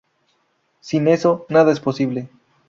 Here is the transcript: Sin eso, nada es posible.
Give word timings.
Sin 0.79 1.07
eso, 1.07 1.45
nada 1.47 1.71
es 1.71 1.79
posible. 1.79 2.27